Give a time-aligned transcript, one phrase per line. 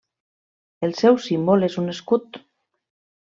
[0.87, 2.41] El seu símbol és un escut.